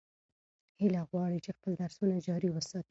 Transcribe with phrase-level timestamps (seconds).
[0.79, 2.79] هیله غواړي چې خپل درسونه جاري وساتي.